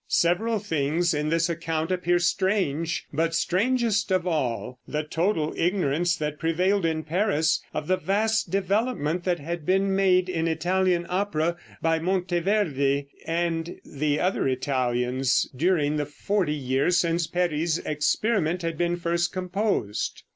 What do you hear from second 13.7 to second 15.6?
the other Italians,